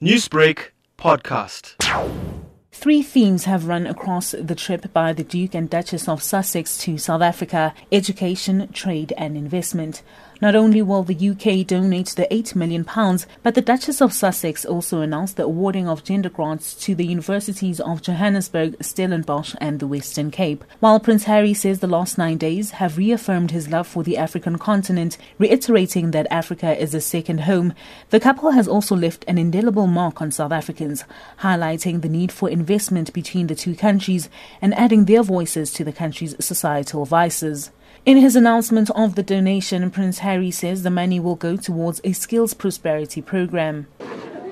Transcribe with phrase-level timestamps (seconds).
[0.00, 1.74] Newsbreak podcast.
[2.78, 6.98] Three themes have run across the trip by the Duke and Duchess of Sussex to
[6.98, 10.02] South Africa education, trade, and investment.
[10.38, 12.84] Not only will the UK donate the £8 million,
[13.42, 17.80] but the Duchess of Sussex also announced the awarding of gender grants to the universities
[17.80, 20.62] of Johannesburg, Stellenbosch, and the Western Cape.
[20.80, 24.58] While Prince Harry says the last nine days have reaffirmed his love for the African
[24.58, 27.72] continent, reiterating that Africa is a second home,
[28.10, 31.04] the couple has also left an indelible mark on South Africans,
[31.40, 34.28] highlighting the need for investment between the two countries
[34.60, 37.70] and adding their voices to the country's societal vices.
[38.04, 42.12] In his announcement of the donation, Prince Harry says the money will go towards a
[42.12, 43.86] skills prosperity program.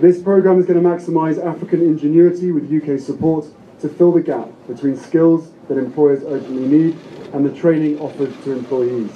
[0.00, 3.46] This program is going to maximise African ingenuity with UK support
[3.80, 6.96] to fill the gap between skills that employers urgently need
[7.32, 9.12] and the training offered to employees.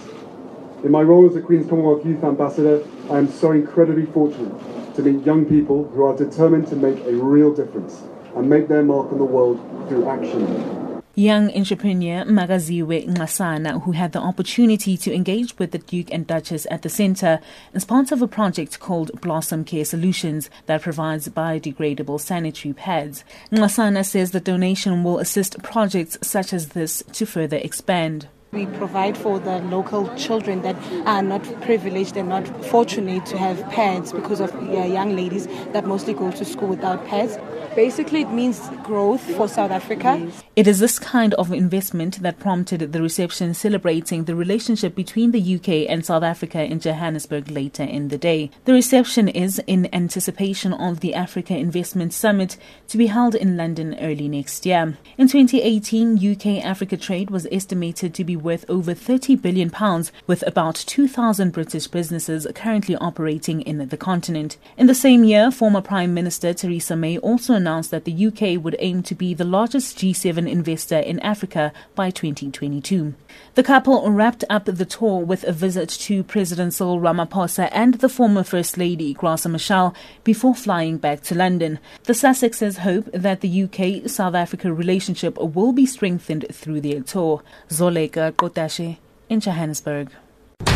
[0.84, 5.02] In my role as a Queen's Commonwealth Youth Ambassador, I am so incredibly fortunate to
[5.02, 8.02] meet young people who are determined to make a real difference
[8.36, 11.02] and make their mark on the world through action.
[11.14, 16.64] Young entrepreneur Magaziwe Ngasana, who had the opportunity to engage with the Duke and Duchess
[16.70, 17.40] at the centre,
[17.74, 23.24] is part of a project called Blossom Care Solutions that provides biodegradable sanitary pads.
[23.50, 28.28] Ngasana says the donation will assist projects such as this to further expand.
[28.50, 30.74] We provide for the local children that
[31.06, 36.14] are not privileged and not fortunate to have pads because of young ladies that mostly
[36.14, 37.36] go to school without pads.
[37.76, 40.32] Basically, it means growth for South Africa.
[40.56, 45.56] It is this kind of investment that prompted the reception celebrating the relationship between the
[45.56, 48.50] UK and South Africa in Johannesburg later in the day.
[48.64, 52.56] The reception is in anticipation of the Africa Investment Summit
[52.88, 54.96] to be held in London early next year.
[55.18, 60.46] In 2018, UK Africa trade was estimated to be worth over 30 billion pounds, with
[60.46, 64.56] about 2,000 British businesses currently operating in the continent.
[64.76, 68.76] In the same year, former Prime Minister Theresa May also announced that the UK would
[68.78, 73.14] aim to be the largest G7 investor in Africa by 2022.
[73.54, 78.08] The couple wrapped up the tour with a visit to President Cyril Ramaphosa and the
[78.08, 81.78] former First Lady Graça Machel before flying back to London.
[82.04, 87.42] The Sussexes hope that the UK South Africa relationship will be strengthened through their tour.
[87.68, 90.10] Zoleka Qodashe in Johannesburg.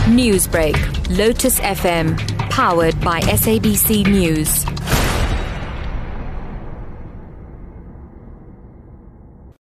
[0.07, 0.77] Newsbreak,
[1.17, 2.19] Lotus FM,
[2.51, 4.65] powered by SABC News.